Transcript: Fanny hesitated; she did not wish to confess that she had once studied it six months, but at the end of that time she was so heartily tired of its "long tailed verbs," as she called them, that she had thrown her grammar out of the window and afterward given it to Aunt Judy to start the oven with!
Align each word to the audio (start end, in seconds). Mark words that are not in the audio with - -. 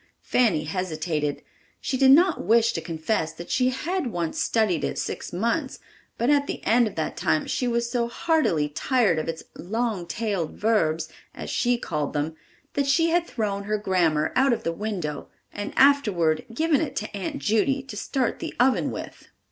Fanny 0.23 0.63
hesitated; 0.63 1.43
she 1.79 1.95
did 1.95 2.09
not 2.09 2.43
wish 2.43 2.73
to 2.73 2.81
confess 2.81 3.33
that 3.33 3.51
she 3.51 3.69
had 3.69 4.07
once 4.07 4.43
studied 4.43 4.83
it 4.83 4.97
six 4.97 5.31
months, 5.31 5.77
but 6.17 6.27
at 6.27 6.47
the 6.47 6.65
end 6.65 6.87
of 6.87 6.95
that 6.95 7.15
time 7.15 7.45
she 7.45 7.67
was 7.67 7.87
so 7.91 8.07
heartily 8.07 8.67
tired 8.67 9.19
of 9.19 9.27
its 9.27 9.43
"long 9.53 10.07
tailed 10.07 10.53
verbs," 10.53 11.07
as 11.35 11.51
she 11.51 11.77
called 11.77 12.13
them, 12.13 12.35
that 12.73 12.87
she 12.87 13.09
had 13.11 13.27
thrown 13.27 13.65
her 13.65 13.77
grammar 13.77 14.33
out 14.35 14.53
of 14.53 14.63
the 14.63 14.73
window 14.73 15.29
and 15.53 15.71
afterward 15.75 16.45
given 16.51 16.81
it 16.81 16.95
to 16.95 17.15
Aunt 17.15 17.37
Judy 17.37 17.83
to 17.83 17.95
start 17.95 18.39
the 18.39 18.55
oven 18.59 18.89
with! 18.89 19.27